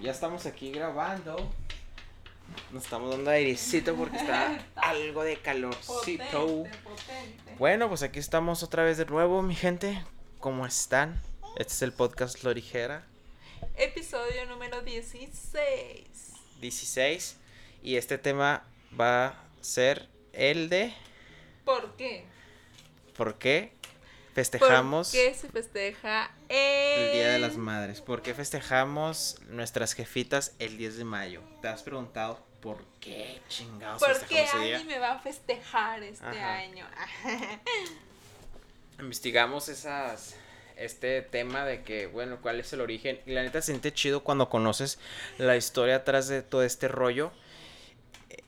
[0.00, 1.36] ya estamos aquí grabando.
[2.72, 6.46] Nos estamos dando airecito porque está algo de calorcito.
[6.46, 7.56] Potente, potente.
[7.58, 10.02] Bueno, pues aquí estamos otra vez de nuevo, mi gente.
[10.40, 11.20] ¿Cómo están?
[11.56, 13.04] Este es el podcast Lorijera
[13.76, 16.32] Episodio número 16.
[16.60, 17.36] 16.
[17.82, 18.64] Y este tema
[18.98, 20.92] va a ser el de
[21.64, 22.24] ¿Por qué?
[23.16, 23.72] ¿Por qué
[24.38, 28.00] festejamos ¿Por qué se festeja el, el Día de las Madres?
[28.00, 31.42] ¿Por qué festejamos nuestras jefitas el 10 de mayo?
[31.60, 34.46] ¿Te has preguntado por qué chingados ¿Por qué?
[34.46, 36.54] Annie me va a festejar este Ajá.
[36.54, 36.86] año?
[39.00, 40.36] investigamos esas
[40.76, 44.22] este tema de que bueno cuál es el origen y la neta se siente chido
[44.22, 45.00] cuando conoces
[45.38, 47.32] la historia atrás de todo este rollo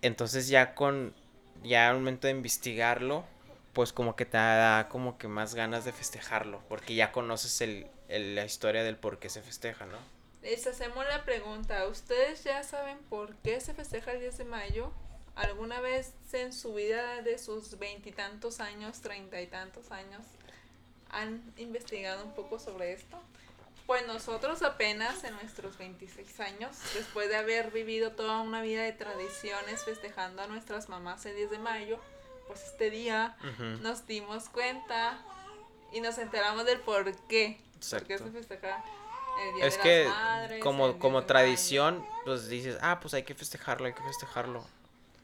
[0.03, 1.15] entonces ya con
[1.65, 3.25] ya al momento de investigarlo
[3.73, 7.87] pues como que te da como que más ganas de festejarlo porque ya conoces el,
[8.09, 9.99] la historia del por qué se festeja no
[10.43, 14.93] Les hacemos la pregunta, ¿ustedes ya saben por qué se festeja el 10 de mayo?
[15.37, 20.23] ¿Alguna vez en su vida de sus veintitantos años, treinta y tantos años,
[21.11, 23.17] han investigado un poco sobre esto?
[23.87, 28.93] Pues nosotros apenas en nuestros 26 años, después de haber vivido toda una vida de
[28.93, 32.01] tradiciones festejando a nuestras mamás el 10 de mayo,
[32.51, 33.37] pues este día
[33.81, 35.19] nos dimos cuenta
[35.93, 37.61] y nos enteramos del por qué.
[37.91, 38.85] ¿Por qué se festeja
[39.49, 40.63] el Día es de que las Madres?
[40.63, 44.65] como 10 como tradición pues dices ah pues hay que festejarlo hay que festejarlo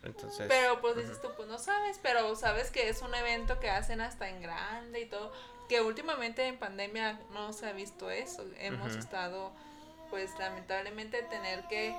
[0.04, 3.69] entonces Pero pues dices tú, pues no sabes, pero sabes que es un evento que
[3.70, 5.32] hacen hasta en grande y todo.
[5.69, 8.44] Que últimamente en pandemia no se ha visto eso.
[8.60, 9.50] Hemos estado,
[10.08, 11.92] pues lamentablemente, tener que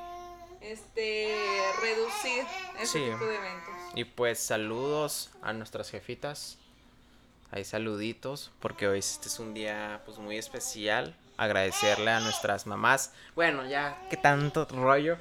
[0.62, 1.36] este
[1.82, 2.46] reducir
[2.80, 3.04] ese Sí.
[3.12, 3.76] tipo de eventos.
[3.98, 6.60] Y pues saludos a nuestras jefitas.
[7.50, 11.16] Hay saluditos porque hoy este es un día pues muy especial.
[11.36, 13.12] Agradecerle a nuestras mamás.
[13.34, 15.18] Bueno, ya que tanto rollo.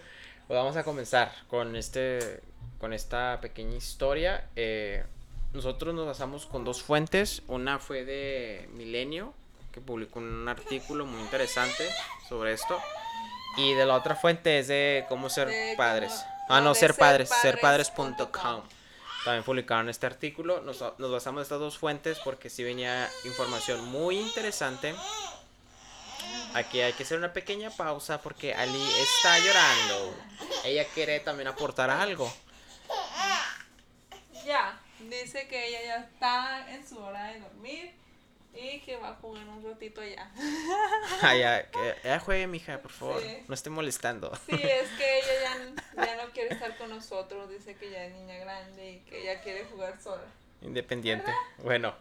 [0.46, 2.42] Pues vamos a comenzar con este
[2.78, 4.46] con esta pequeña historia.
[4.56, 5.02] Eh,
[5.54, 7.44] nosotros nos basamos con dos fuentes.
[7.48, 9.32] Una fue de Milenio,
[9.72, 11.88] que publicó un artículo muy interesante
[12.28, 12.78] sobre esto.
[13.56, 15.48] Y de la otra fuente es de cómo ser
[15.78, 16.26] padres.
[16.48, 18.62] Ah, no, ser padres, serpadres.com.
[19.24, 20.60] También publicaron este artículo.
[20.60, 24.94] Nos, nos basamos en estas dos fuentes porque sí venía información muy interesante.
[26.54, 30.16] Aquí hay que hacer una pequeña pausa porque Ali está llorando.
[30.64, 32.32] Ella quiere también aportar algo.
[34.44, 37.94] Ya, dice que ella ya está en su hora de dormir
[38.54, 40.30] y que va a jugar un ratito allá.
[41.20, 43.20] Ya, que ella juegue, mija, por favor.
[43.20, 43.38] Sí.
[43.48, 44.32] No esté molestando.
[44.46, 48.12] Sí, es que ella ya, ya no quiere estar con nosotros, dice que ya es
[48.14, 50.22] niña grande y que ella quiere jugar sola.
[50.62, 51.30] Independiente.
[51.58, 51.94] Bueno,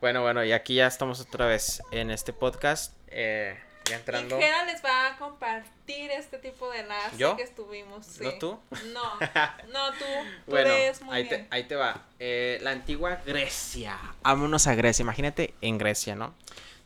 [0.00, 2.92] bueno, bueno, y aquí ya estamos otra vez en este podcast.
[3.08, 3.58] eh,
[3.88, 4.36] ya entrando.
[4.36, 7.36] Y Jera les va a compartir este tipo de enlace ¿Yo?
[7.36, 8.04] que estuvimos.
[8.04, 8.24] sí.
[8.24, 8.60] ¿No tú?
[8.92, 9.02] No,
[9.72, 10.04] no tú.
[10.04, 10.04] Tú
[10.50, 11.48] Bueno, muy ahí bien.
[11.48, 12.02] te, ahí te va.
[12.18, 13.96] Eh, la antigua Grecia.
[14.22, 15.02] Vámonos a Grecia.
[15.04, 16.34] Imagínate en Grecia, ¿no?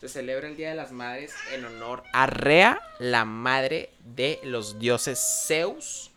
[0.00, 4.78] Se celebra el Día de las Madres en honor a Rea, la madre de los
[4.78, 6.09] dioses Zeus,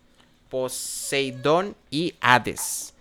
[0.53, 2.93] Poseidón y Hades.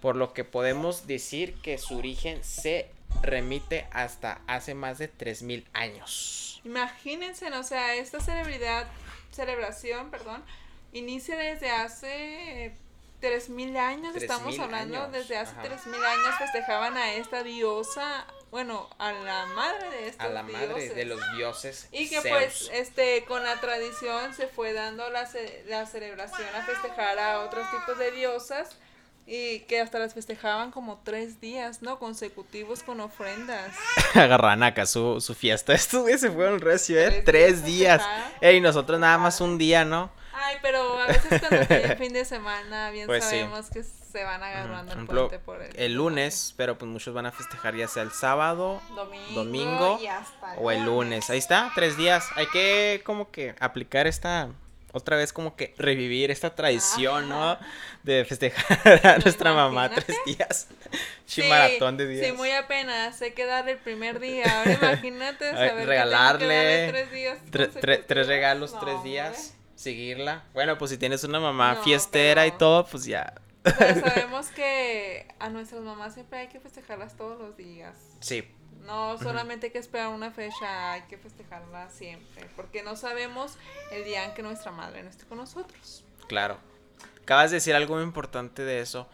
[0.00, 2.88] Por lo que podemos decir que su origen se
[3.22, 6.60] remite hasta hace más de 3000 años.
[6.64, 8.86] Imagínense, o sea, esta celebridad,
[9.32, 10.44] celebración, perdón,
[10.92, 12.72] inicia desde hace eh,
[13.20, 15.62] 3000 años, estamos 3000 hablando, años, desde hace ajá.
[15.62, 20.66] 3000 años festejaban a esta diosa, bueno, a la madre de estos A la madre
[20.68, 20.94] dioses.
[20.94, 22.28] de los dioses Y que Zeus.
[22.28, 27.40] pues este con la tradición se fue dando la, ce- la celebración a festejar a
[27.40, 28.68] otros tipos de diosas
[29.26, 31.98] y que hasta las festejaban como tres días, ¿no?
[31.98, 33.72] Consecutivos con ofrendas.
[34.14, 35.72] agarran acá su, su fiesta.
[35.74, 37.08] Estos güeyes se fueron recio, ¿eh?
[37.10, 38.32] Tres Tres días días.
[38.40, 40.10] Ey, nosotros nada más un día, ¿no?
[40.34, 43.30] Ay, pero a veces cuando cae el fin de semana, bien Pues sí.
[43.30, 46.90] sabemos que se van agarrando Por el ejemplo, puente por el, el lunes, pero pues
[46.90, 51.28] muchos van a festejar ya sea el sábado domingo, domingo y hasta o el lunes.
[51.30, 52.26] Ahí está, tres días.
[52.36, 54.48] Hay que como que aplicar esta,
[54.92, 57.58] otra vez como que revivir esta tradición, ¿no?
[58.02, 60.68] De festejar a nuestra mamá tres días.
[61.24, 62.26] Sí, Chimaratón de días.
[62.26, 63.22] Sí, muy apenas.
[63.22, 64.44] Hay que darle el primer día.
[64.58, 67.38] Ahora imagínate Ay, saber que tengo que regalarle darle tres días.
[67.50, 69.54] Tre- tre- tres regalos, No, tres días.
[69.82, 70.44] Seguirla.
[70.54, 73.34] Bueno, pues si tienes una mamá No, fiestera y pero- todo, pues ya.
[73.64, 77.96] Pero sabemos que a nuestras mamás siempre hay que festejarlas todos los días.
[78.20, 78.48] Sí,
[78.82, 82.48] No solamente hay que esperar una fecha, hay que festejarla siempre.
[82.56, 83.56] Porque no sabemos
[83.92, 86.04] el día en que nuestra madre no esté con nosotros.
[86.28, 86.58] Claro.
[87.22, 89.08] Acabas de decir algo muy importante de eso.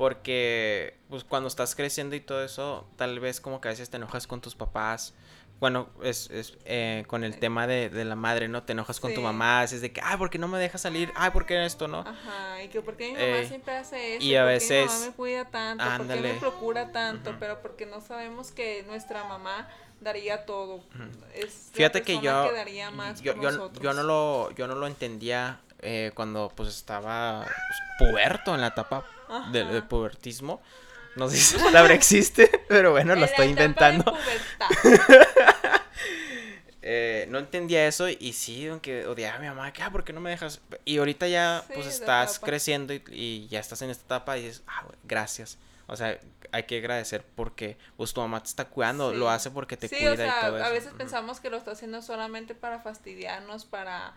[0.00, 3.98] Porque pues, cuando estás creciendo y todo eso, tal vez como que a veces te
[3.98, 5.14] enojas con tus papás
[5.60, 8.62] bueno, es, es eh, con el tema de, de, la madre, ¿no?
[8.62, 11.12] Te enojas con tu mamá, es de que, ay, ¿por qué no me dejas salir?
[11.14, 12.00] Ay, ¿por qué esto, no?
[12.00, 14.58] Ajá, y que porque mi mamá Eh, siempre hace eso, y a por qué mi
[14.58, 16.32] veces- mamá me cuida tanto, porque Ándale.
[16.32, 19.68] me procura tanto, pero porque no sabemos que nuestra mamá
[20.00, 20.82] daría todo.
[21.34, 24.74] Es la Fíjate que yo, daría más yo, por yo, yo no lo, yo no
[24.76, 29.04] lo entendía eh, cuando pues estaba pues, puberto en la etapa
[29.52, 30.60] de, de pubertismo.
[31.16, 33.94] No sé si esa palabra existe, pero bueno, En lo estoy pubertad.
[36.82, 40.14] Eh, no entendía eso y sí, aunque odiaba a mi mamá, que, ah, ¿por qué
[40.14, 40.62] no me dejas?
[40.86, 44.44] Y ahorita ya, Sí, pues estás creciendo y, y ya estás en esta etapa y
[44.44, 45.58] dices, ah, gracias.
[45.88, 46.18] O sea,
[46.52, 49.96] hay que agradecer porque pues tu mamá te está cuidando, lo hace porque te sí,
[49.96, 50.66] cuida o sea, y todo eso.
[50.66, 54.14] a veces pensamos que lo está haciendo solamente para fastidiarnos, para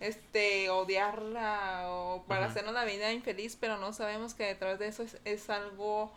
[0.00, 2.50] este odiarla o para Ujú.
[2.50, 6.12] hacernos la vida infeliz, pero no sabemos que detrás de eso es, es algo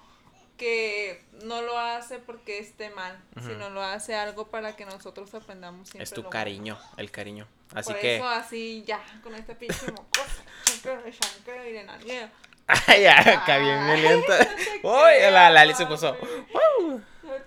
[0.57, 3.47] que no lo hace porque esté mal, Ujú.
[3.47, 7.47] sino lo hace algo para que nosotros aprendamos siempre Es tu lo cariño, el cariño.
[7.69, 7.79] bueno.
[7.79, 8.15] Así Por que...
[8.17, 9.85] eso así ya, con esta pinche
[11.85, 12.29] nalgueo.
[12.67, 14.47] Ay, ya, acá bien te
[14.87, 16.15] Uy, la, la Ali se puso.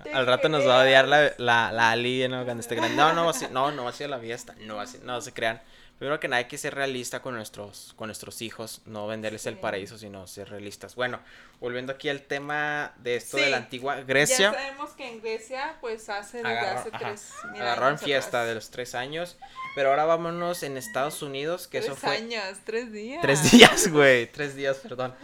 [0.03, 2.45] te Al rato nos va a odiar la, la, la Ali, ¿no?
[2.45, 2.97] Cuando esté grande.
[2.97, 4.55] No, no, va a ser- no, no va a ser la fiesta.
[4.61, 5.61] No, va a ser- no se crean.
[6.03, 8.81] Primero que nada hay que ser realista con nuestros, con nuestros hijos.
[8.87, 10.97] No venderles el paraíso, sino ser realistas.
[10.97, 11.21] Bueno,
[11.61, 14.53] volviendo aquí al tema de esto de la antigua Ya Grecia.
[14.53, 18.49] sabemos que en Grecia, pues hace desde hace ajá, tres mil Agarraron años fiesta atrás.
[18.49, 19.37] de los tres años.
[19.77, 22.17] Pero ahora vámonos en Estados Unidos, que eso tres fue...
[22.17, 23.23] años, tres días.
[23.23, 24.27] Tres días, güey.
[24.27, 25.15] Tres días, perdón.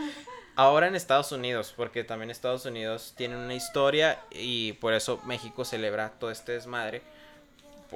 [0.54, 5.64] Ahora en Estados Unidos, porque también Estados Unidos tiene una historia y por eso México
[5.64, 7.02] celebra todo este desmadre.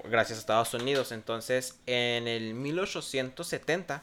[0.04, 1.12] Gracias a Estados Unidos.
[1.12, 4.02] Entonces, en el 1870,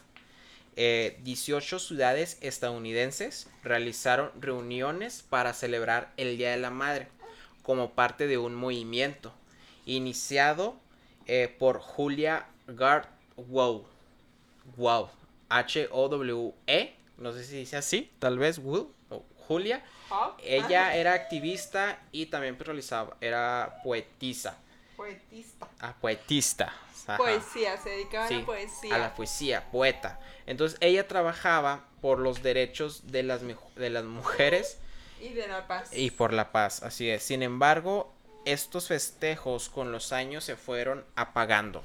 [0.75, 7.07] eh, 18 ciudades estadounidenses realizaron reuniones para celebrar el Día de la Madre
[7.63, 9.33] como parte de un movimiento
[9.85, 10.75] iniciado
[11.27, 13.05] eh, por Julia Gard
[13.47, 13.85] Wow.
[14.77, 15.09] Wow.
[15.49, 16.93] H-O-W-E.
[17.17, 18.87] No sé si dice así, tal vez Will,
[19.47, 19.83] Julia.
[20.11, 24.57] Ah, Ella era activista y también realizaba, era poetisa.
[25.13, 25.67] Poetista.
[25.79, 26.73] Ah, poetista.
[27.07, 27.17] ajá.
[27.17, 28.95] Poesía, se dedicaba a Sí, la poesía.
[28.95, 30.19] a la poesía, poeta.
[30.45, 33.41] Entonces ella trabajaba por los derechos de las,
[33.75, 34.77] de las mujeres
[35.19, 35.89] Y de la paz.
[35.91, 37.23] y por la paz, así es.
[37.23, 38.11] Sin embargo,
[38.45, 41.83] estos festejos con los años se fueron apagando.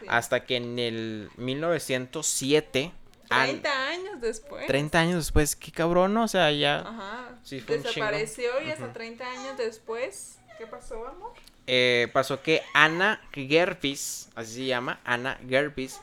[0.00, 0.06] Sí.
[0.08, 2.92] Hasta que en el 1907,
[3.30, 4.66] an- 30 años después.
[4.66, 7.28] 30 años después, qué cabrón, o sea, ya Ajá.
[7.44, 7.82] Sí, fue un.
[7.82, 8.92] Desapareció y hasta Ujú.
[8.94, 10.38] 30 años después.
[10.58, 11.32] ¿Qué pasó, amor?
[11.66, 16.00] Eh, pasó que Ana Gervis, así se llama, Ana Gervis,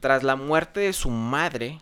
[0.00, 1.80] tras la muerte de su madre,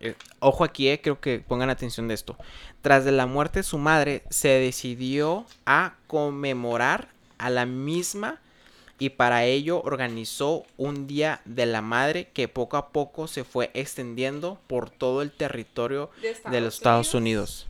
[0.00, 2.36] eh, ojo aquí, eh, creo que pongan atención de esto,
[2.82, 7.08] tras de la muerte de su madre, se decidió a conmemorar
[7.38, 8.40] a la misma
[8.98, 13.70] y para ello organizó un Día de la Madre que poco a poco se fue
[13.74, 17.66] extendiendo por todo el territorio De Estados, de los Estados Unidos.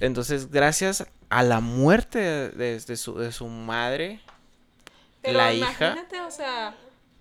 [0.00, 4.20] Entonces, gracias a la muerte de, su, de su madre,
[5.20, 6.76] Pero la hija, imagínate, o sea,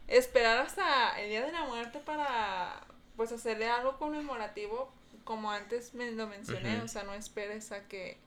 [0.08, 2.82] esperar hasta el día de la muerte para
[3.16, 4.92] pues hacerle algo conmemorativo,
[5.24, 8.18] como antes me lo mencioné, o sea, no esperes a que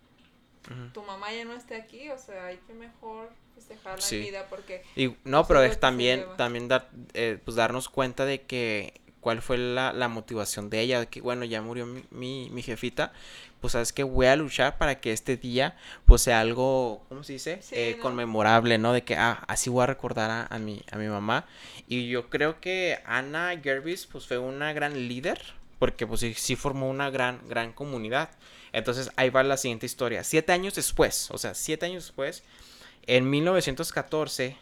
[0.92, 4.16] tu mamá ya no esté aquí, o sea, hay que mejor festejarla Sí.
[4.16, 8.24] en vida porque Y no, Eso pero es también, también dar, eh, pues darnos cuenta
[8.24, 12.04] de que cuál fue la, la motivación de ella, de que bueno, ya murió mi,
[12.10, 13.12] mi, mi jefita,
[13.60, 17.34] pues sabes que voy a luchar para que este día pues sea algo, ¿cómo se
[17.34, 17.58] dice?
[17.62, 18.02] Sí, Eh, ¿no?
[18.02, 18.92] conmemorable, ¿no?
[18.92, 21.46] De que, ah, así voy a recordar a, a mi, a mi mamá.
[21.88, 25.40] Y yo creo que Ana Gervis pues fue una gran líder,
[25.78, 28.30] porque pues sí, sí formó una gran, gran comunidad.
[28.72, 30.22] Entonces ahí va la siguiente historia.
[30.24, 32.44] Siete años después, o sea, siete años después,
[33.06, 34.56] en 1914,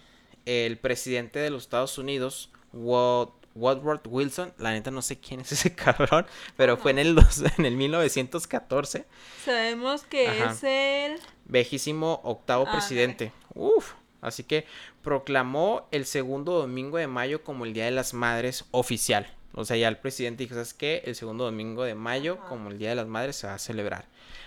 [0.46, 5.52] el presidente de los Estados Unidos, Wad- Woodward Wilson, la neta no sé quién es
[5.52, 9.04] ese cabrón, pero fue en el, dos- en el 1914,
[9.44, 10.52] sabemos que Ajá.
[10.52, 13.32] es el vejísimo octavo presidente.
[13.54, 14.66] Uf, así que
[15.02, 19.26] proclamó el segundo domingo de mayo como el Día de las Madres oficial.
[19.56, 21.02] O sea, ya el presidente dijo, ¿sabes qué?
[21.04, 22.48] El segundo domingo de mayo, Ajá.
[22.48, 24.06] como el Día de las Madres, se va a celebrar.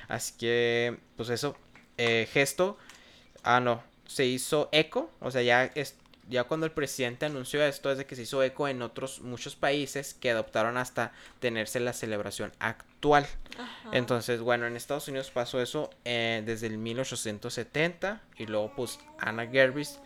[0.10, 1.56] Así que, pues eso,
[1.98, 2.78] eh, gesto,
[3.44, 5.96] ah, no, se hizo eco, o sea, ya es,
[6.30, 9.56] ya cuando el presidente anunció esto es de que se hizo eco en otros muchos
[9.56, 13.28] países que adoptaron hasta tenerse la celebración actual.
[13.58, 13.90] Ajá.
[13.94, 19.48] Entonces, bueno, en Estados Unidos pasó eso eh, desde el 1870 y luego pues Anna
[19.48, 20.00] Gervis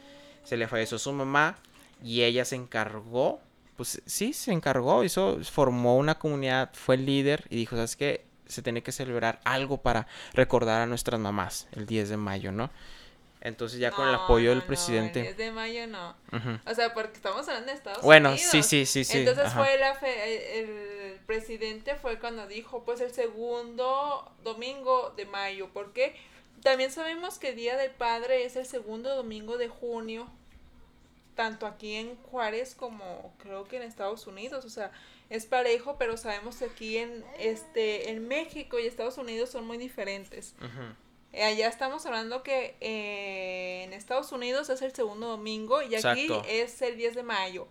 [0.43, 1.57] se le falleció su mamá
[2.03, 3.41] y ella se encargó,
[3.75, 8.25] pues sí, se encargó, hizo, formó una comunidad, fue líder y dijo, ¿sabes qué?
[8.45, 12.69] Se tiene que celebrar algo para recordar a nuestras mamás el 10 de mayo, ¿no?
[13.43, 15.19] Entonces ya con el apoyo del no, presidente.
[15.19, 16.15] el 10 de mayo no.
[16.65, 18.51] O sea, porque estamos hablando de Estados Bueno, Unidos.
[18.51, 19.63] sí, sí, sí, sí, Entonces ajá.
[19.63, 25.69] fue la fe- el, el presidente fue cuando dijo, pues el segundo domingo de mayo,
[25.73, 26.15] porque
[26.61, 30.29] también sabemos que Día del Padre es el segundo domingo de junio,
[31.35, 34.91] tanto aquí en Juárez como creo que en Estados Unidos, o sea,
[35.31, 39.77] es parejo, pero sabemos que aquí en este en México y Estados Unidos son muy
[39.77, 40.53] diferentes.
[40.61, 40.67] Eh,
[41.33, 46.43] Allá estamos hablando que eh, en Estados Unidos es el segundo domingo y aquí Exacto.
[46.47, 47.67] es el 10 de mayo.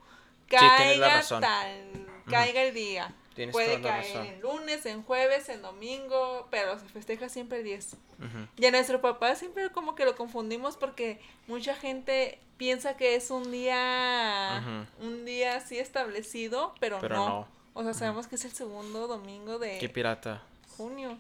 [0.51, 1.41] la Caiga razón.
[1.43, 3.15] tal, caiga el día.
[3.35, 7.95] Tienes Puede caer en lunes, en jueves, en domingo, pero se festeja siempre el 10.
[8.19, 8.29] Ujú.
[8.57, 13.31] Y a nuestro papá siempre como que lo confundimos porque mucha gente piensa que es
[13.31, 17.29] un día, un día así establecido, pero, Pero no.
[17.29, 17.49] no.
[17.73, 20.43] O sea, sabemos que es el segundo domingo de Qué pirata.
[20.77, 21.17] junio.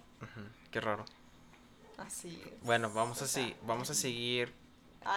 [0.72, 1.04] Qué raro.
[2.00, 2.60] Así es.
[2.62, 4.52] Bueno, vamos O a, sea, si- vamos a seguir.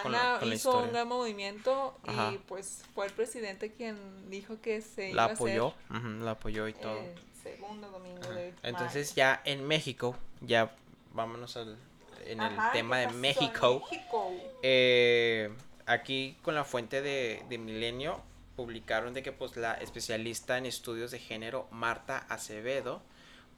[0.02, 2.32] con Ana la- hizo un gran movimiento Ajá.
[2.32, 5.74] y pues fue el presidente quien dijo que se La iba apoyó.
[5.90, 6.98] a ujú, La apoyó y hacer todo.
[7.00, 8.32] el segundo domingo Ajá.
[8.32, 10.74] de Entonces ya en México, ya
[11.12, 11.76] vámonos al,
[12.24, 13.82] en el tema ¿qué de México.
[13.90, 14.32] México?
[14.62, 15.50] Eh,
[15.84, 18.22] aquí con la fuente de, de Milenio
[18.56, 23.02] publicaron de que pues la especialista en estudios de género Marta Acevedo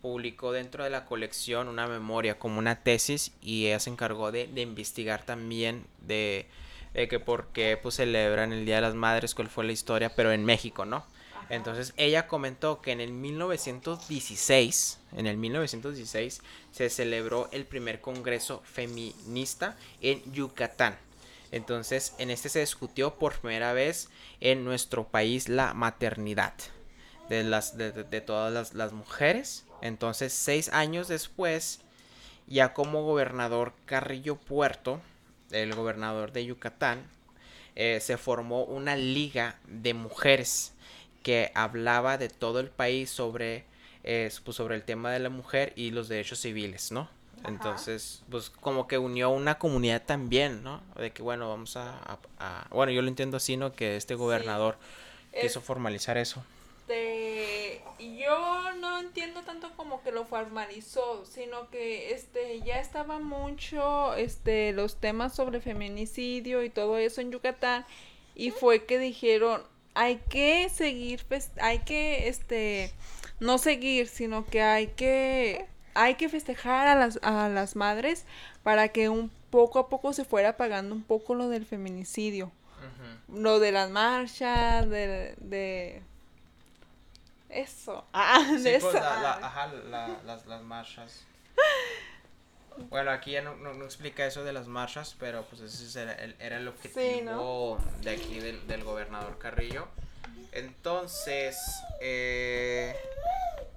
[0.02, 4.46] publicó dentro de la colección una memoria como una tesis y ella se encargó de,
[4.46, 6.46] de investigar también de,
[6.94, 10.14] de que por qué pues celebran el Día de las Madres, cuál fue la historia,
[10.14, 10.98] pero en México, ¿no?
[11.34, 11.46] Ajá.
[11.50, 16.40] Entonces ella comentó que en el 1916, en el 1916
[16.72, 20.96] se celebró el primer congreso feminista en Yucatán.
[21.52, 24.08] Entonces en este se discutió por primera vez
[24.40, 26.54] en nuestro país la maternidad
[27.28, 29.64] de, las, de, de- de todas las, las mujeres.
[29.86, 31.80] Entonces seis años después,
[32.46, 35.00] ya como gobernador Carrillo Puerto,
[35.50, 37.04] el gobernador de Yucatán,
[37.74, 40.72] eh, se formó una liga de mujeres
[41.22, 43.64] que hablaba de todo el país sobre,
[44.04, 47.08] eh, pues, sobre el tema de la mujer y los derechos civiles, ¿no?
[47.42, 47.48] Ajá.
[47.48, 50.82] Entonces, pues como que unió una comunidad también, ¿no?
[50.96, 51.90] De que, bueno, vamos a...
[51.98, 53.72] a- a- bueno, yo lo entiendo así, ¿no?
[53.72, 54.78] Que este gobernador
[55.40, 56.42] quiso formalizar eso.
[56.88, 57.82] Este,
[58.16, 64.72] yo no entiendo tanto como que lo formalizó, sino que este ya estaba mucho este
[64.72, 67.84] los temas sobre feminicidio y todo eso en Yucatán
[68.36, 69.62] y fue que dijeron,
[69.94, 71.26] hay que seguir
[71.60, 72.92] hay que este
[73.40, 78.26] no seguir, sino que hay que hay que festejar a las a las madres
[78.62, 82.52] para que un poco a poco se fuera pagando un poco lo del feminicidio.
[83.28, 86.02] Lo de las marchas, de, de
[87.60, 88.06] eso.
[88.12, 89.02] Ah, Sí, de pues, eso.
[89.04, 91.24] la- la- ajá, la- las, las marchas.
[92.90, 96.12] Bueno, aquí ya no, no- no explica eso de las marchas, pero pues ese era
[96.14, 99.88] el, era el objetivo de aquí del, del gobernador Carrillo.
[100.52, 101.56] Entonces,
[102.00, 102.94] eh,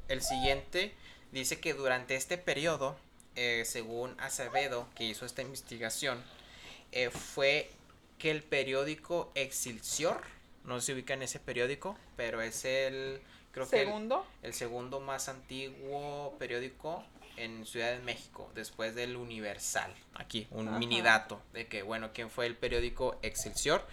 [0.09, 0.93] el siguiente
[1.31, 2.97] dice que durante este periodo,
[3.35, 6.21] eh, según Acevedo, que hizo esta investigación,
[6.91, 7.71] eh, fue
[8.17, 10.21] que el periódico Excelsior,
[10.65, 13.21] no se ubica en ese periódico, pero es el,
[13.51, 14.25] creo que el- Segundo.
[14.43, 17.03] el segundo más antiguo periódico
[17.37, 19.93] en Ciudad de México, después del Universal.
[20.15, 20.77] Aquí, un Ajá.
[20.77, 23.85] mini dato de que, bueno, quién fue el periódico Excelsior.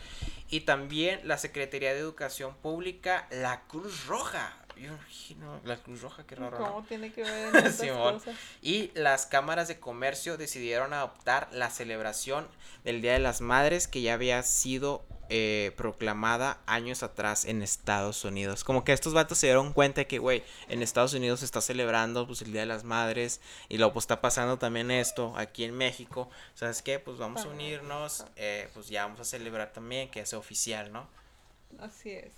[0.50, 4.56] Y también la Secretaría de Educación Pública, la Cruz Roja.
[4.76, 6.66] Yo imagino, la Cruz Roja, qué raro, ¿no?
[6.66, 8.34] ¿Cómo tiene que ver en cosas?
[8.60, 12.46] Y las cámaras de comercio decidieron adoptar la celebración
[12.84, 18.24] del Día de las Madres que ya había sido eh, proclamada años atrás en Estados
[18.24, 18.64] Unidos.
[18.64, 21.60] Como que estos vatos se dieron cuenta de que, güey, en Estados Unidos se está
[21.62, 25.64] celebrando pues, el Día de las Madres y luego pues está pasando también esto aquí
[25.64, 26.28] en México.
[26.54, 26.98] ¿Sabes qué?
[26.98, 27.50] Pues vamos a Ajá.
[27.50, 31.08] unirnos, eh, pues ya vamos a celebrar también que sea oficial, ¿no?
[31.80, 32.32] Así es.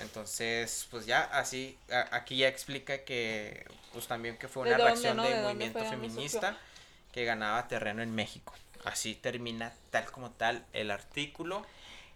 [0.00, 4.78] Entonces, pues ya así, a- aquí ya explica que, pues también que fue ¿De una
[4.78, 5.22] dónde, reacción no?
[5.22, 6.58] de ¿De dónde movimiento feminista
[7.12, 8.52] que ganaba terreno en México.
[8.84, 11.64] Así termina tal como tal el artículo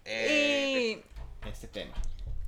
[0.04, 1.02] eh,
[1.44, 1.94] Y, este tema.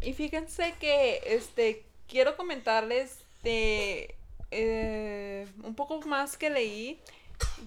[0.00, 4.14] y fíjense que este quiero comentarles de
[4.50, 6.98] eh, un poco más que leí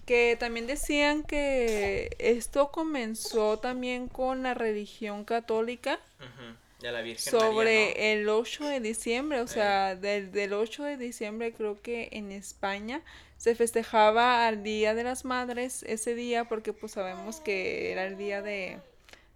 [0.06, 7.32] que también decían que esto comenzó también con la religión católica Ujú, De la Virgen
[7.32, 12.10] sobre María, el 8 de diciembre, o sea, del, del 8 de diciembre creo que
[12.12, 13.02] en España
[13.38, 18.18] se festejaba al Día de las Madres ese día porque pues sabemos que era el
[18.18, 18.82] día de,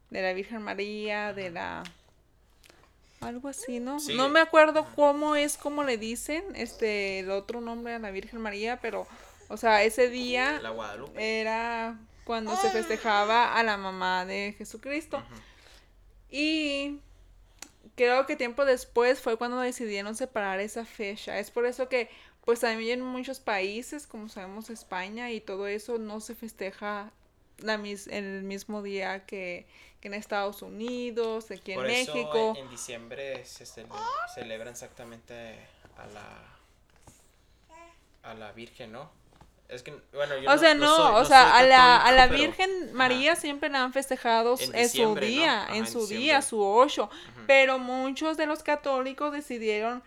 [0.09, 1.83] de la Virgen María, de la...
[3.21, 4.01] Algo así, ¿no?
[4.01, 4.13] Sí.
[4.13, 8.41] No me acuerdo cómo es, cómo le dicen, este, el otro nombre a la Virgen
[8.41, 9.07] María, pero,
[9.47, 10.59] o sea, ese día.
[10.61, 11.39] La Guadalupe.
[11.39, 15.23] era cuando se festejaba a la mamá de Jesucristo.
[16.29, 16.99] Y
[17.97, 21.37] creo que tiempo después fue cuando decidieron separar esa fecha.
[21.39, 22.09] Es por eso que,
[22.45, 27.11] pues también en muchos países, como sabemos España y todo eso, no se festeja
[27.57, 29.65] la mis el mismo día que,
[29.99, 32.53] que en Estados Unidos, aquí en Por eso México.
[32.55, 33.89] en diciembre se cele-
[34.33, 35.55] celebra exactamente
[35.97, 36.43] a la
[38.23, 39.09] a la Virgen, ¿no?
[39.69, 42.39] Es que bueno, yo O sea, no, soy- o sea, a la, a la pero-
[42.39, 43.41] Virgen María Ajá.
[43.41, 47.09] siempre la han festejado En en, su día, Ajá, en en su día, su ocho.
[47.47, 50.01] Pero muchos de los católicos decidieron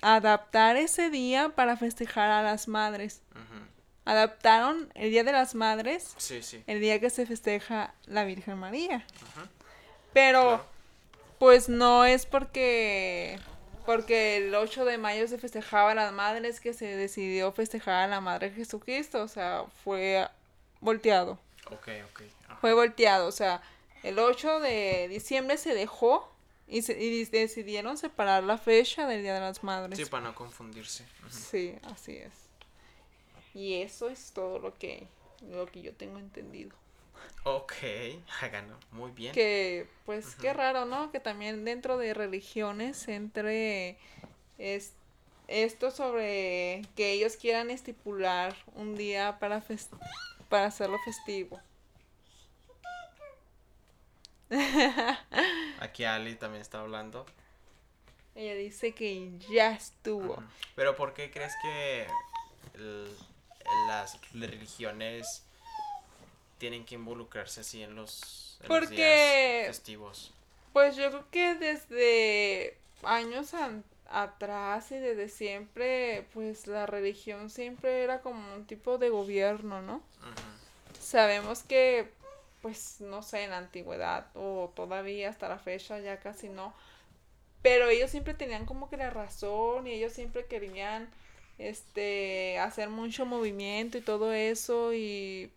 [0.00, 3.20] adaptar ese día para festejar a las madres.
[4.06, 6.62] Adaptaron el Día de las Madres, Sí, sí.
[6.66, 9.06] el día que se festeja la Virgen María.
[10.12, 10.66] Pero, Claro.
[11.38, 13.38] pues no es porque
[13.86, 18.06] porque el 8 de mayo se festejaba a las madres que se decidió festejar a
[18.08, 20.26] la Madre de Jesucristo, o sea, fue
[20.80, 21.38] volteado.
[21.66, 22.22] Ok, ok.
[22.48, 22.56] ajá.
[22.60, 23.62] Fue volteado, o sea,
[24.02, 26.30] el 8 de diciembre se dejó
[26.66, 29.98] y, se- y decidieron separar la fecha del Día de las Madres.
[29.98, 31.04] Sí, para no confundirse.
[31.30, 32.32] Sí, así es.
[33.54, 35.06] Y eso es todo lo que
[35.50, 36.74] lo que yo tengo entendido.
[37.44, 37.72] Ok,
[38.40, 38.76] háganlo.
[38.90, 39.32] Muy bien.
[39.32, 41.10] Que, pues, qué raro, ¿no?
[41.12, 43.98] Que también dentro de religiones entre
[44.58, 44.92] es,
[45.48, 49.88] esto sobre que ellos quieran estipular un día para, fes-
[50.48, 51.60] para hacerlo festivo.
[55.80, 57.26] Aquí Ali también está hablando.
[58.34, 60.42] Ella dice que ya estuvo.
[60.74, 62.06] Pero ¿por qué crees que
[62.74, 63.16] el-
[63.88, 65.44] las religiones
[66.58, 70.32] tienen que involucrarse así en los, en los Porque- días festivos?
[70.72, 78.02] Pues yo creo que desde años an- atrás y desde siempre, pues la religión siempre
[78.02, 80.02] era como un tipo de gobierno, ¿no?
[81.00, 82.08] Sabemos que,
[82.62, 86.74] pues, no sé, en la antigüedad o todavía hasta la fecha ya casi no.
[87.62, 91.08] Pero ellos siempre tenían como que la razón y ellos siempre querían,
[91.58, 95.50] este, hacer mucho movimiento y todo eso y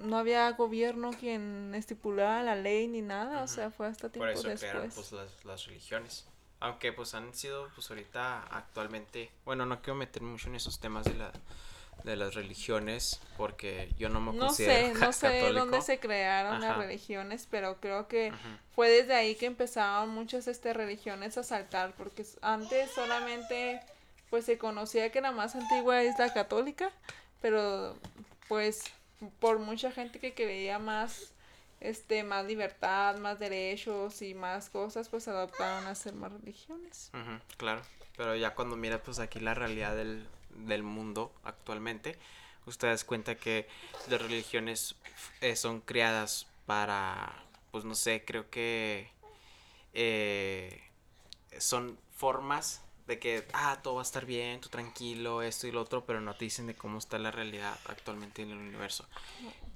[0.00, 4.28] no había gobierno quien estipulara la ley ni nada, o sea, fue hasta Por tiempo
[4.48, 5.08] eso crearon después.
[5.10, 6.26] pues las, las religiones.
[6.60, 11.04] Aunque pues han sido pues ahorita actualmente, bueno, no quiero meter mucho en esos temas
[11.04, 11.32] de la
[12.04, 15.58] de las religiones porque yo no me No considero sé, no sé católico.
[15.60, 18.32] dónde se crearon las religiones, pero creo que
[18.74, 23.80] fue desde ahí que empezaron muchas este, religiones a saltar, porque antes solamente
[24.30, 26.90] pues se conocía que la más antigua es la católica,
[27.42, 27.94] pero
[28.48, 28.82] pues
[29.38, 31.32] por mucha gente que quería más
[31.80, 37.10] este más libertad, más derechos y más cosas, pues adoptaron a hacer más religiones.
[37.56, 37.82] Claro,
[38.16, 42.18] pero ya cuando miras pues aquí la realidad del, del mundo actualmente,
[42.66, 43.66] usted das cuenta que
[44.08, 44.94] las religiones
[45.40, 47.32] eh, son creadas para,
[47.70, 49.10] pues no sé, creo que
[49.94, 50.82] eh,
[51.58, 55.82] son formas de que, ah, todo va a estar bien, tú tranquilo, esto y lo
[55.82, 59.06] otro, pero no te dicen de cómo está la realidad actualmente en el universo.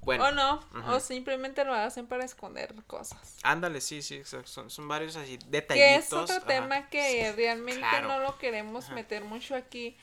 [0.01, 3.37] Bueno, o no, o simplemente lo hacen para esconder cosas.
[3.43, 6.05] ándale, sí, sí, exacto, son, son varios así Que detallitos.
[6.05, 6.45] es otro ajá.
[6.45, 8.07] tema que realmente claro.
[8.07, 8.95] no lo queremos Ajá.
[8.95, 9.97] meter mucho aquí.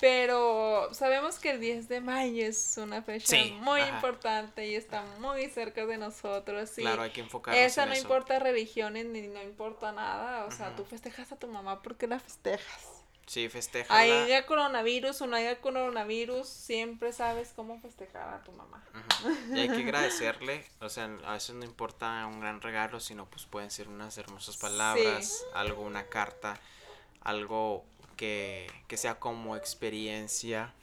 [0.00, 3.96] Pero sabemos que el 10 de mayo es una fecha Sí, muy ajá.
[3.96, 6.78] importante y está muy cerca de nosotros.
[6.78, 8.02] Y Claro, hay que enfocarnos esa en no eso.
[8.02, 10.44] importa religiones ni no importa nada.
[10.44, 13.02] O sea, tú festejas a tu mamá porque la festejas.
[13.26, 13.94] Sí, festeja.
[13.94, 18.82] Haya coronavirus o no haya coronavirus, siempre sabes cómo festejar a tu mamá.
[19.52, 23.44] Y hay que agradecerle, o sea, a veces no importa un gran regalo, sino pues
[23.44, 26.58] pueden ser unas hermosas palabras, algo, una carta,
[27.20, 27.84] algo
[28.18, 30.74] que, que sea como experiencia.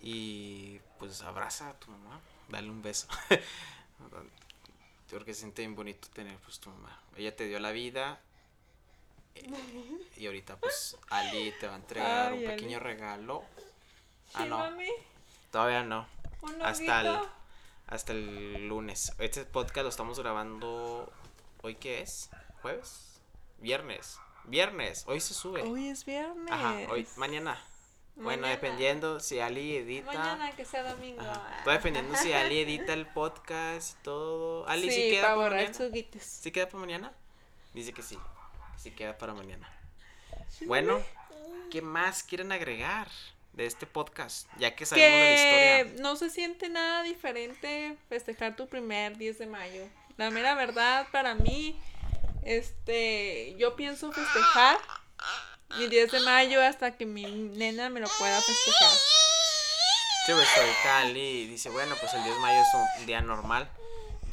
[0.00, 3.06] Y pues abraza a tu mamá, dale un beso.
[5.10, 6.98] Porque se siente bien bonito tener pues tu mamá.
[7.16, 8.18] Ella te dio la vida.
[9.34, 9.50] eh,
[10.16, 12.56] Y ahorita pues Ali te va a entregar Ay, un Ali.
[12.56, 13.44] pequeño regalo.
[14.34, 14.88] Ah, no, mami,
[15.50, 16.06] todavía no
[16.62, 17.18] hasta el,
[17.86, 19.12] hasta el lunes.
[19.18, 21.12] Este podcast lo estamos grabando.
[21.62, 22.30] ¿Hoy qué es?
[22.62, 23.20] ¿Jueves?
[23.58, 24.18] Viernes.
[24.44, 25.04] Viernes.
[25.06, 25.62] Hoy se sube.
[25.62, 26.50] Hoy es viernes.
[26.50, 27.62] Ajá, hoy, mañana.
[28.14, 28.48] Bueno, Mañana.
[28.48, 30.06] dependiendo si Ali edita.
[30.12, 31.22] Mañana que sea domingo.
[31.22, 31.62] Ajá.
[31.64, 34.68] Todo dependiendo si Ali edita el podcast y todo.
[34.68, 35.74] Ali, ¿sí, sí, queda para para mañana?
[36.20, 37.12] ¿Sí queda para mañana?
[37.72, 38.18] Dice que sí.
[38.76, 39.66] Sí queda para mañana.
[40.66, 41.00] Bueno,
[41.70, 43.08] ¿qué más quieren agregar
[43.54, 44.46] de este podcast?
[44.58, 46.02] Ya que sabemos de la Que historia.
[46.02, 49.88] no se siente nada diferente festejar tu primer 10 de mayo.
[50.18, 51.80] La mera verdad, para mí,
[52.42, 54.78] este, yo pienso festejar
[55.78, 58.92] mi 10 de mayo hasta que mi nena me lo pueda festejar.
[60.26, 63.68] Sí, pues ahorita Ali dice, bueno, pues el 10 de mayo es un día normal.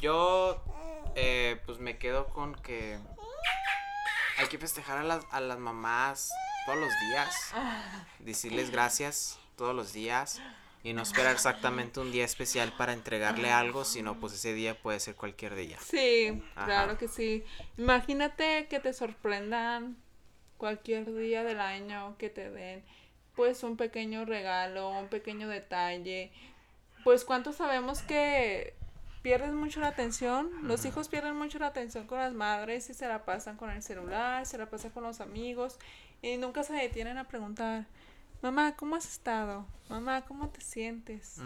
[0.00, 0.62] Yo,
[1.14, 2.98] eh, pues me quedo con que
[4.38, 6.30] hay que festejar a las, a las mamás
[6.66, 7.34] todos los días.
[8.18, 10.40] Decirles gracias todos los días.
[10.82, 14.98] Y no esperar exactamente un día especial para entregarle algo, sino pues ese día puede
[14.98, 15.78] ser cualquier día.
[15.80, 16.64] Sí, Ajá.
[16.64, 17.44] claro que sí.
[17.76, 19.96] Imagínate que te sorprendan
[20.56, 22.82] cualquier día del año que te den
[23.34, 26.30] pues un pequeño regalo, un pequeño detalle.
[27.04, 28.74] Pues cuántos sabemos que
[29.22, 33.06] pierden mucho la atención, los hijos pierden mucho la atención con las madres y se
[33.08, 35.78] la pasan con el celular, se la pasan con los amigos
[36.22, 37.86] y nunca se detienen a preguntar,
[38.42, 39.66] mamá, ¿cómo has estado?
[39.88, 41.36] Mamá, ¿cómo te sientes?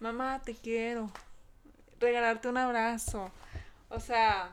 [0.00, 1.10] Mamá, te quiero.
[2.00, 3.30] Regalarte un abrazo.
[3.88, 4.50] O sea,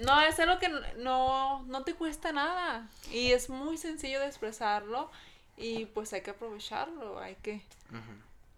[0.00, 0.68] no es algo que
[0.98, 2.88] no, no te cuesta nada.
[3.12, 5.10] Y es muy sencillo de expresarlo.
[5.56, 7.18] Y pues hay que aprovecharlo.
[7.18, 7.62] Hay que,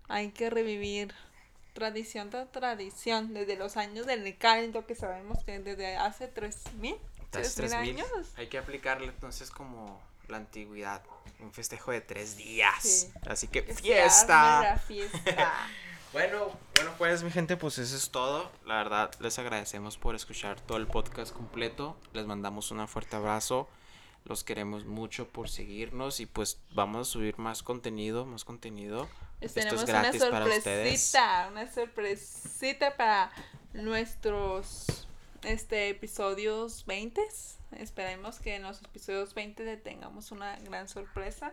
[0.08, 1.14] hay que revivir
[1.72, 3.34] tradición tras tradición.
[3.34, 6.96] Desde los años del caldo, que sabemos que desde hace 3000
[7.30, 8.28] Tras 3000 3000, años.
[8.36, 11.02] Hay que aplicarle entonces como la antigüedad.
[11.40, 12.82] Un festejo de tres días.
[12.82, 13.12] Sí.
[13.26, 14.80] Así que fiesta.
[14.86, 15.52] fiesta.
[16.12, 18.50] Bueno, bueno, pues mi gente, pues eso es todo.
[18.66, 21.96] La verdad, les agradecemos por escuchar todo el podcast completo.
[22.12, 23.68] Les mandamos un fuerte abrazo.
[24.24, 29.08] Los queremos mucho por seguirnos y pues vamos a subir más contenido, más contenido.
[29.40, 31.00] Les Esto tenemos es gratis una para ustedes.
[31.00, 33.32] sorpresita, una sorpresita para
[33.72, 35.06] nuestros
[35.42, 37.22] este episodios 20.
[37.78, 41.52] Esperemos que en los episodios 20 le tengamos una gran sorpresa.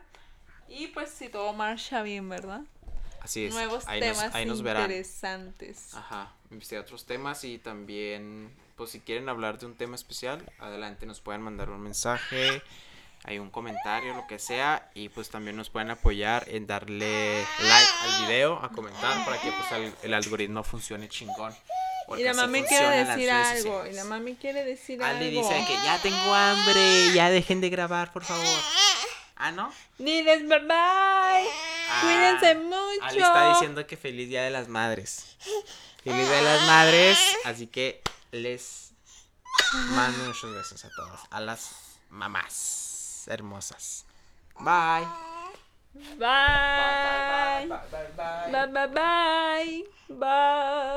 [0.67, 2.61] Y pues si todo marcha bien, ¿verdad?
[3.21, 3.53] Así es.
[3.53, 4.83] Nuevos ahí temas nos, ahí nos verán.
[4.83, 5.93] interesantes.
[5.93, 11.05] Ajá, investigar otros temas y también, pues si quieren hablar de un tema especial, adelante
[11.05, 12.61] nos pueden mandar un mensaje,
[13.23, 17.91] hay un comentario, lo que sea, y pues también nos pueden apoyar en darle like
[18.01, 21.53] al video, a comentar para que pues el, el algoritmo funcione chingón.
[22.15, 23.85] Y la mami quiere decir algo.
[23.85, 25.41] Y la mami quiere decir Ali algo.
[25.41, 28.45] dice que ya tengo hambre, ya dejen de grabar, por favor.
[29.35, 29.71] Ah, ¿no?
[29.97, 31.47] Diles bye bye.
[32.01, 33.03] Cuídense mucho.
[33.03, 35.37] Ali está diciendo que feliz día de las madres.
[36.03, 37.19] Feliz día de las madres.
[37.45, 38.93] Así que les
[39.73, 41.19] mando muchos besos a todas.
[41.29, 41.71] A las
[42.09, 44.05] mamás hermosas.
[44.59, 45.05] Bye.
[46.17, 47.67] Bye.
[47.67, 48.51] Bye, bye, bye, bye.
[48.51, 49.85] Bye bye bye.
[50.09, 50.87] Bye.